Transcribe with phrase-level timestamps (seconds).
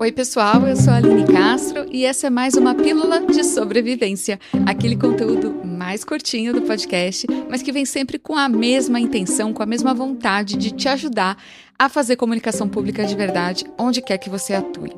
[0.00, 4.38] Oi, pessoal, eu sou a Aline Castro e essa é mais uma pílula de sobrevivência,
[4.64, 9.60] aquele conteúdo mais curtinho do podcast, mas que vem sempre com a mesma intenção, com
[9.60, 11.36] a mesma vontade de te ajudar
[11.76, 14.92] a fazer comunicação pública de verdade onde quer que você atue.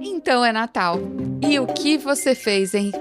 [0.00, 1.00] Então é Natal.
[1.42, 2.92] E o que você fez, hein?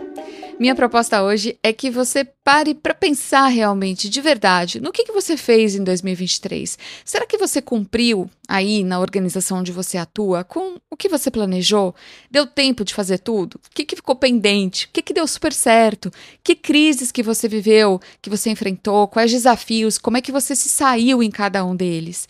[0.59, 5.11] Minha proposta hoje é que você pare para pensar realmente, de verdade, no que, que
[5.11, 6.79] você fez em 2023.
[7.05, 11.93] Será que você cumpriu aí na organização onde você atua com o que você planejou?
[12.31, 13.55] Deu tempo de fazer tudo?
[13.55, 14.85] O que, que ficou pendente?
[14.85, 16.11] O que, que deu super certo?
[16.43, 19.07] Que crises que você viveu, que você enfrentou?
[19.07, 19.99] Quais desafios?
[19.99, 22.27] Como é que você se saiu em cada um deles?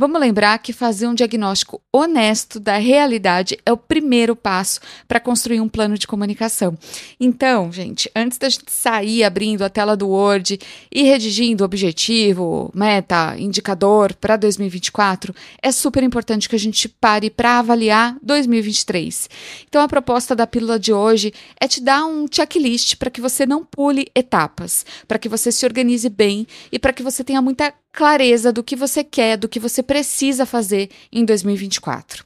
[0.00, 5.60] Vamos lembrar que fazer um diagnóstico honesto da realidade é o primeiro passo para construir
[5.60, 6.74] um plano de comunicação.
[7.20, 10.58] Então, gente, antes da gente sair abrindo a tela do Word
[10.90, 17.58] e redigindo objetivo, meta, indicador para 2024, é super importante que a gente pare para
[17.58, 19.28] avaliar 2023.
[19.68, 21.30] Então, a proposta da pílula de hoje
[21.60, 25.66] é te dar um checklist para que você não pule etapas, para que você se
[25.66, 29.60] organize bem e para que você tenha muita clareza do que você quer, do que
[29.60, 32.24] você precisa fazer em 2024.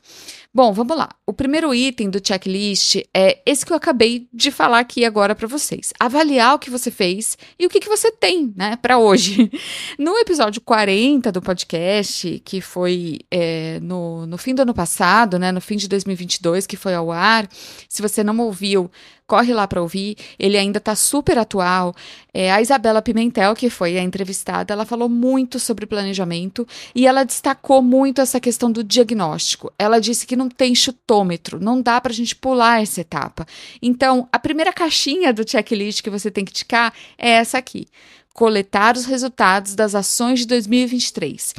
[0.56, 1.08] Bom, vamos lá.
[1.26, 5.48] O primeiro item do checklist é esse que eu acabei de falar aqui agora para
[5.48, 5.92] vocês.
[5.98, 9.50] Avaliar o que você fez e o que, que você tem, né, para hoje.
[9.98, 15.50] No episódio 40 do podcast, que foi é, no, no fim do ano passado, né,
[15.50, 17.48] no fim de 2022, que foi ao ar,
[17.88, 18.90] se você não ouviu,
[19.26, 21.94] corre lá para ouvir, ele ainda está super atual.
[22.32, 27.24] É, a Isabela Pimentel, que foi a entrevistada, ela falou muito sobre planejamento e ela
[27.24, 29.72] destacou muito essa questão do diagnóstico.
[29.78, 33.46] Ela disse que não tem chutômetro, não dá para a gente pular essa etapa.
[33.80, 37.86] Então, a primeira caixinha do checklist que você tem que ticar é essa aqui:
[38.32, 41.54] coletar os resultados das ações de 2023.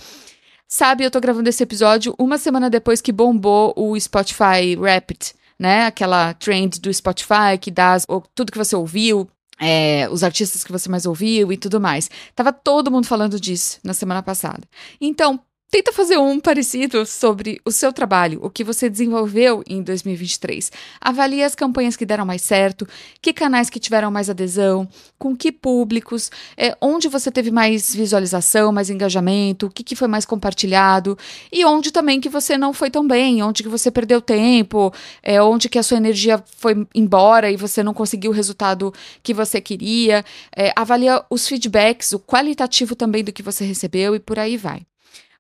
[0.68, 5.86] Sabe, eu tô gravando esse episódio uma semana depois que bombou o Spotify Rapid né?
[5.86, 7.98] Aquela trend do Spotify que dá
[8.34, 9.30] tudo que você ouviu,
[9.60, 12.10] é, os artistas que você mais ouviu e tudo mais.
[12.36, 14.64] Tava todo mundo falando disso na semana passada.
[15.00, 15.40] Então,
[15.76, 20.72] Tenta fazer um parecido sobre o seu trabalho, o que você desenvolveu em 2023.
[21.02, 22.88] Avalie as campanhas que deram mais certo,
[23.22, 24.88] que canais que tiveram mais adesão,
[25.20, 30.08] com que públicos, é, onde você teve mais visualização, mais engajamento, o que, que foi
[30.08, 31.18] mais compartilhado
[31.52, 35.44] e onde também que você não foi tão bem, onde que você perdeu tempo, é,
[35.44, 39.60] onde que a sua energia foi embora e você não conseguiu o resultado que você
[39.60, 40.24] queria.
[40.56, 44.86] É, avalia os feedbacks, o qualitativo também do que você recebeu e por aí vai.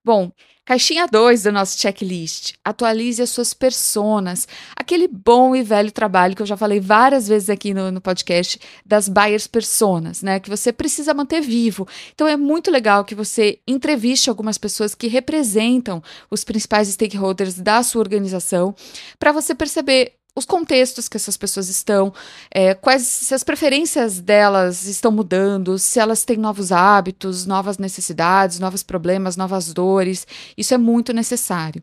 [0.05, 0.31] Bom,
[0.63, 2.53] caixinha 2 do nosso checklist.
[2.63, 4.47] Atualize as suas personas.
[4.75, 8.59] Aquele bom e velho trabalho que eu já falei várias vezes aqui no, no podcast
[8.85, 10.39] das buyers personas, né?
[10.39, 11.87] Que você precisa manter vivo.
[12.13, 17.81] Então é muito legal que você entreviste algumas pessoas que representam os principais stakeholders da
[17.81, 18.75] sua organização
[19.17, 22.13] para você perceber os contextos que essas pessoas estão,
[22.51, 28.59] é, quais se as preferências delas estão mudando, se elas têm novos hábitos, novas necessidades,
[28.59, 30.27] novos problemas, novas dores.
[30.57, 31.81] Isso é muito necessário.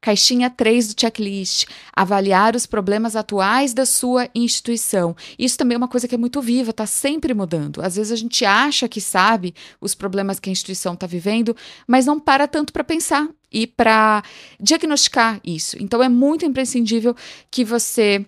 [0.00, 5.14] Caixinha 3 do checklist: avaliar os problemas atuais da sua instituição.
[5.38, 7.80] Isso também é uma coisa que é muito viva, está sempre mudando.
[7.80, 12.04] Às vezes a gente acha que sabe os problemas que a instituição está vivendo, mas
[12.04, 14.22] não para tanto para pensar e para
[14.58, 15.76] diagnosticar isso.
[15.80, 17.14] Então é muito imprescindível
[17.50, 18.24] que você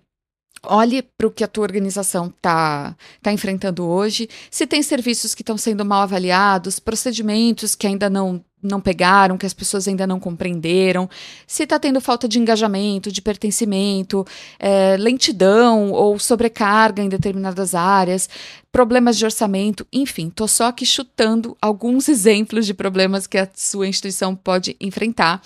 [0.67, 5.43] olhe para o que a tua organização está tá enfrentando hoje, se tem serviços que
[5.43, 10.19] estão sendo mal avaliados, procedimentos que ainda não não pegaram, que as pessoas ainda não
[10.19, 11.09] compreenderam,
[11.47, 14.27] se está tendo falta de engajamento, de pertencimento,
[14.59, 18.29] é, lentidão ou sobrecarga em determinadas áreas,
[18.75, 23.87] problemas de orçamento, enfim, estou só aqui chutando alguns exemplos de problemas que a sua
[23.87, 25.41] instituição pode enfrentar.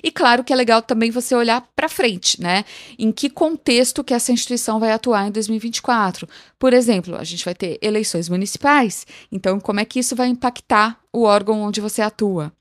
[0.00, 2.64] E claro que é legal também você olhar para frente, né?
[2.96, 6.28] Em que contexto que essa instituição vai atuar em 2024.
[6.56, 11.00] Por exemplo, a gente vai ter eleições municipais, então como é que isso vai impactar
[11.12, 12.52] o órgão onde você atua?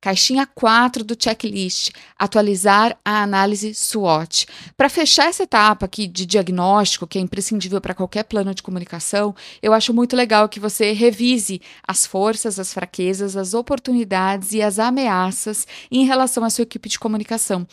[0.00, 4.46] Caixinha 4 do checklist: atualizar a análise SWOT.
[4.74, 9.34] Para fechar essa etapa aqui de diagnóstico, que é imprescindível para qualquer plano de comunicação,
[9.62, 14.78] eu acho muito legal que você revise as forças, as fraquezas, as oportunidades e as
[14.78, 17.66] ameaças em relação à sua equipe de comunicação.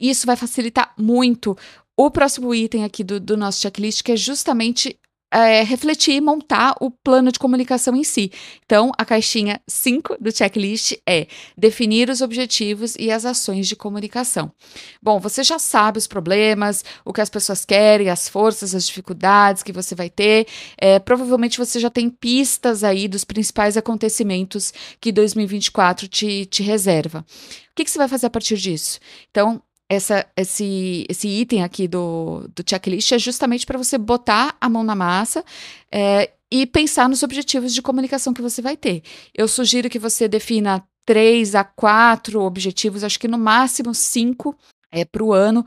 [0.00, 1.56] Isso vai facilitar muito
[1.96, 4.98] o próximo item aqui do, do nosso checklist, que é justamente
[5.30, 8.32] é, refletir e montar o plano de comunicação em si.
[8.64, 14.52] Então, a caixinha 5 do checklist é definir os objetivos e as ações de comunicação.
[15.00, 19.62] Bom, você já sabe os problemas, o que as pessoas querem, as forças, as dificuldades
[19.62, 20.46] que você vai ter.
[20.76, 27.24] É, provavelmente você já tem pistas aí dos principais acontecimentos que 2024 te, te reserva.
[27.70, 28.98] O que, que você vai fazer a partir disso?
[29.30, 34.68] Então, essa, esse, esse item aqui do, do checklist é justamente para você botar a
[34.68, 35.44] mão na massa
[35.90, 39.02] é, e pensar nos objetivos de comunicação que você vai ter.
[39.34, 44.56] Eu sugiro que você defina três a quatro objetivos, acho que no máximo cinco
[44.92, 45.66] é, para o ano,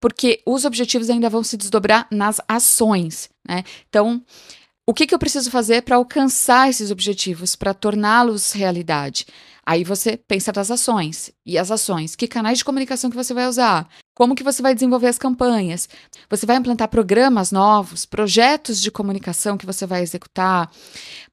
[0.00, 3.28] porque os objetivos ainda vão se desdobrar nas ações.
[3.46, 3.62] Né?
[3.90, 4.24] Então,
[4.86, 9.26] o que, que eu preciso fazer para alcançar esses objetivos, para torná-los realidade?
[9.64, 11.30] Aí você pensa das ações.
[11.44, 13.88] E as ações, que canais de comunicação que você vai usar?
[14.20, 15.88] Como que você vai desenvolver as campanhas?
[16.28, 20.70] Você vai implantar programas novos, projetos de comunicação que você vai executar?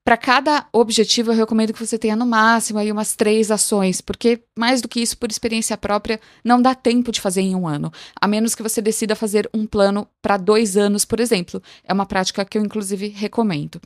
[0.07, 4.41] Para cada objetivo, eu recomendo que você tenha no máximo aí umas três ações, porque
[4.57, 7.91] mais do que isso, por experiência própria, não dá tempo de fazer em um ano,
[8.21, 11.61] a menos que você decida fazer um plano para dois anos, por exemplo.
[11.83, 13.81] É uma prática que eu, inclusive, recomendo.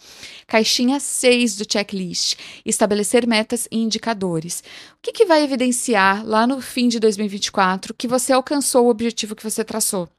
[0.46, 4.64] Caixinha 6 do checklist: estabelecer metas e indicadores.
[4.94, 9.44] O que, que vai evidenciar lá no fim de 2024 que você alcançou objetivo que
[9.44, 10.10] você traçou?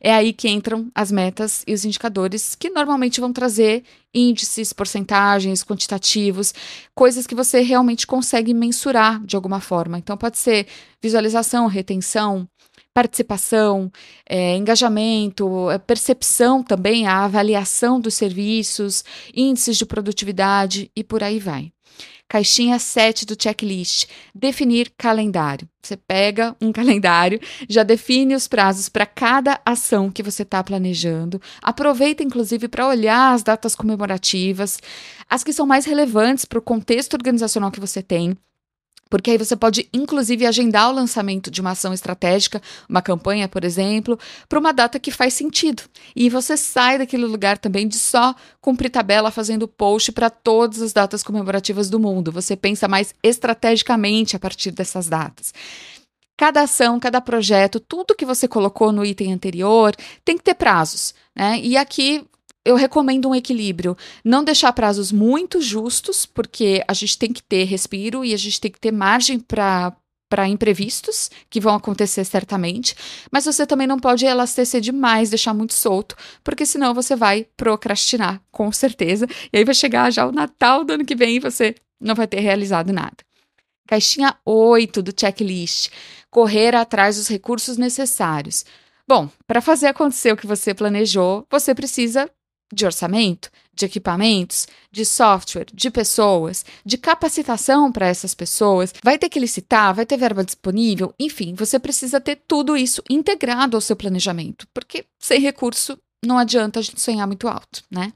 [0.00, 5.62] É aí que entram as metas e os indicadores que normalmente vão trazer índices, porcentagens,
[5.62, 6.52] quantitativos,
[6.94, 9.98] coisas que você realmente consegue mensurar de alguma forma.
[9.98, 10.66] Então, pode ser
[11.00, 12.48] visualização, retenção,
[12.92, 13.90] participação,
[14.28, 19.04] é, engajamento, é, percepção também, a avaliação dos serviços,
[19.34, 21.72] índices de produtividade e por aí vai.
[22.28, 25.68] Caixinha 7 do checklist: definir calendário.
[25.82, 31.40] Você pega um calendário, já define os prazos para cada ação que você está planejando.
[31.62, 34.78] Aproveita, inclusive, para olhar as datas comemorativas,
[35.28, 38.36] as que são mais relevantes para o contexto organizacional que você tem.
[39.12, 43.62] Porque aí você pode, inclusive, agendar o lançamento de uma ação estratégica, uma campanha, por
[43.62, 44.18] exemplo,
[44.48, 45.82] para uma data que faz sentido.
[46.16, 50.94] E você sai daquele lugar também de só cumprir tabela fazendo post para todas as
[50.94, 52.32] datas comemorativas do mundo.
[52.32, 55.52] Você pensa mais estrategicamente a partir dessas datas.
[56.34, 59.94] Cada ação, cada projeto, tudo que você colocou no item anterior
[60.24, 61.14] tem que ter prazos.
[61.36, 61.60] Né?
[61.62, 62.24] E aqui
[62.64, 63.96] eu recomendo um equilíbrio.
[64.24, 68.60] Não deixar prazos muito justos, porque a gente tem que ter respiro e a gente
[68.60, 69.92] tem que ter margem para
[70.28, 72.96] para imprevistos que vão acontecer certamente,
[73.30, 78.40] mas você também não pode elastecer demais, deixar muito solto, porque senão você vai procrastinar,
[78.50, 81.74] com certeza, e aí vai chegar já o Natal do ano que vem e você
[82.00, 83.18] não vai ter realizado nada.
[83.86, 85.90] Caixinha 8 do checklist:
[86.30, 88.64] correr atrás dos recursos necessários.
[89.06, 92.30] Bom, para fazer acontecer o que você planejou, você precisa
[92.72, 99.28] de orçamento, de equipamentos, de software, de pessoas, de capacitação para essas pessoas, vai ter
[99.28, 103.96] que licitar, vai ter verba disponível, enfim, você precisa ter tudo isso integrado ao seu
[103.96, 108.12] planejamento, porque sem recurso não adianta a gente sonhar muito alto, né?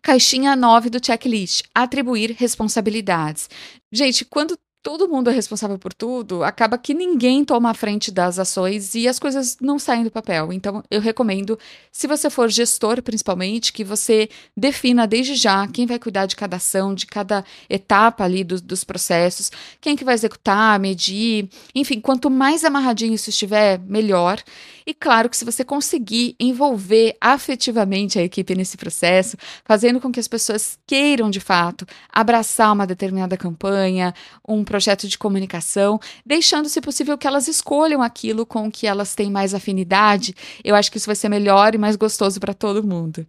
[0.00, 3.50] Caixinha 9 do checklist: atribuir responsabilidades.
[3.92, 8.38] Gente, quando todo mundo é responsável por tudo, acaba que ninguém toma a frente das
[8.38, 10.52] ações e as coisas não saem do papel.
[10.52, 11.58] Então, eu recomendo,
[11.92, 16.56] se você for gestor principalmente, que você defina desde já quem vai cuidar de cada
[16.56, 19.50] ação, de cada etapa ali do, dos processos,
[19.80, 24.42] quem que vai executar, medir, enfim, quanto mais amarradinho isso estiver, melhor.
[24.86, 30.18] E claro que se você conseguir envolver afetivamente a equipe nesse processo, fazendo com que
[30.18, 34.14] as pessoas queiram de fato abraçar uma determinada campanha,
[34.48, 39.28] um projeto de comunicação, deixando, se possível, que elas escolham aquilo com que elas têm
[39.28, 40.32] mais afinidade.
[40.62, 43.26] Eu acho que isso vai ser melhor e mais gostoso para todo mundo.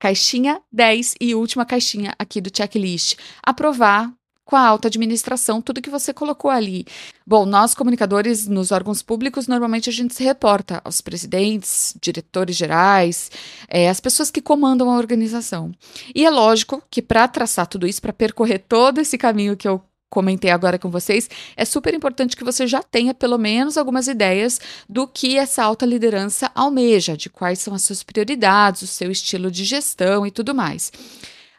[0.00, 3.16] Caixinha 10 e última caixinha aqui do checklist.
[3.40, 4.12] Aprovar
[4.44, 6.84] com a alta administração tudo que você colocou ali.
[7.24, 13.30] Bom, nós comunicadores nos órgãos públicos, normalmente a gente se reporta aos presidentes, diretores gerais,
[13.68, 15.70] é, as pessoas que comandam a organização.
[16.12, 19.80] E é lógico que para traçar tudo isso, para percorrer todo esse caminho que eu
[20.10, 24.60] comentei agora com vocês, é super importante que você já tenha pelo menos algumas ideias
[24.88, 29.50] do que essa alta liderança almeja, de quais são as suas prioridades, o seu estilo
[29.50, 30.92] de gestão e tudo mais.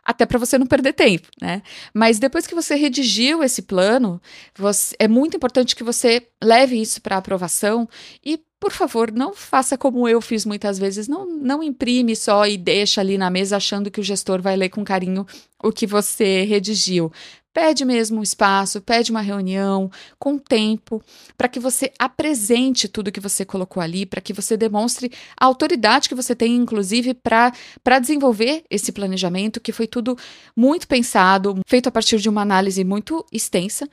[0.04, 1.62] Até para você não perder tempo, né?
[1.94, 4.20] Mas depois que você redigiu esse plano,
[4.58, 7.88] você, é muito importante que você leve isso para aprovação
[8.26, 11.08] e por favor, não faça como eu fiz muitas vezes.
[11.08, 14.70] Não, não imprime só e deixa ali na mesa achando que o gestor vai ler
[14.70, 15.26] com carinho
[15.64, 17.12] o que você redigiu.
[17.54, 21.04] Pede mesmo um espaço, pede uma reunião com tempo,
[21.38, 26.08] para que você apresente tudo que você colocou ali, para que você demonstre a autoridade
[26.08, 30.18] que você tem, inclusive, para desenvolver esse planejamento, que foi tudo
[30.56, 33.86] muito pensado, feito a partir de uma análise muito extensa.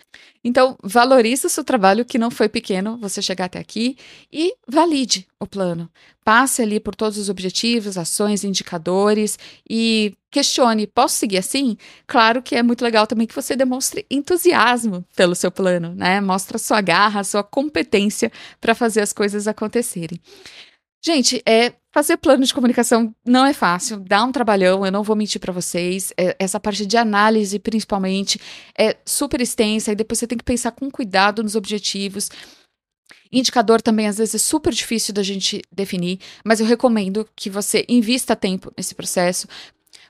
[0.44, 3.96] Então, valorize o seu trabalho, que não foi pequeno você chegar até aqui,
[4.32, 5.90] e valide o plano.
[6.25, 11.76] Passe ali por todos os objetivos, ações, indicadores e questione, posso seguir assim?
[12.07, 16.21] Claro que é muito legal também que você demonstre entusiasmo pelo seu plano, né?
[16.21, 18.30] Mostra sua garra, sua competência
[18.61, 20.21] para fazer as coisas acontecerem.
[21.04, 25.14] Gente, é fazer plano de comunicação não é fácil, dá um trabalhão, eu não vou
[25.14, 26.12] mentir para vocês.
[26.16, 28.40] É, essa parte de análise, principalmente,
[28.76, 32.30] é super extensa e depois você tem que pensar com cuidado nos objetivos.
[33.32, 37.84] Indicador também às vezes é super difícil da gente definir, mas eu recomendo que você
[37.88, 39.46] invista tempo nesse processo,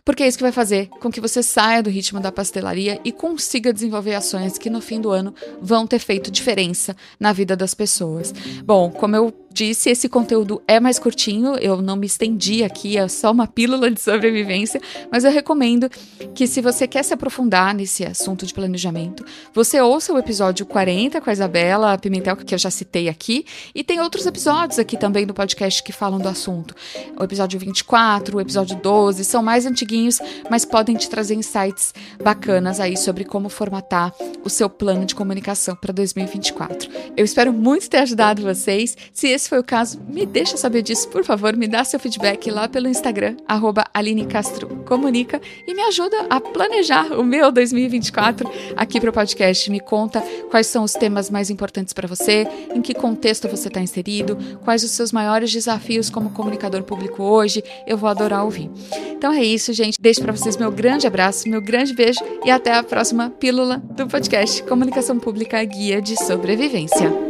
[0.05, 3.13] porque é isso que vai fazer com que você saia do ritmo da pastelaria e
[3.13, 7.75] consiga desenvolver ações que no fim do ano vão ter feito diferença na vida das
[7.75, 8.33] pessoas.
[8.65, 13.09] Bom, como eu disse, esse conteúdo é mais curtinho, eu não me estendi aqui, é
[13.09, 15.91] só uma pílula de sobrevivência, mas eu recomendo
[16.33, 21.21] que se você quer se aprofundar nesse assunto de planejamento, você ouça o episódio 40
[21.21, 25.27] com a Isabela Pimentel, que eu já citei aqui, e tem outros episódios aqui também
[25.27, 26.73] no podcast que falam do assunto.
[27.19, 32.79] O episódio 24, o episódio 12, são mais antiguinhos, mas podem te trazer insights bacanas
[32.79, 36.89] aí sobre como formatar o seu plano de comunicação para 2024.
[37.17, 38.97] Eu espero muito ter ajudado vocês.
[39.13, 42.51] Se esse foi o caso, me deixa saber disso, por favor, me dá seu feedback
[42.51, 48.51] lá pelo Instagram, arroba Aline Castro Comunica, e me ajuda a planejar o meu 2024
[48.77, 49.71] aqui para o podcast.
[49.71, 53.81] Me conta quais são os temas mais importantes para você, em que contexto você está
[53.81, 57.65] inserido, quais os seus maiores desafios como comunicador público hoje.
[57.87, 58.71] Eu vou adorar ouvir.
[59.13, 59.97] Então é isso, gente.
[59.99, 64.07] Deixo para vocês meu grande abraço, meu grande beijo e até a próxima pílula do
[64.07, 67.28] podcast Comunicação Pública Guia de Sobrevivência.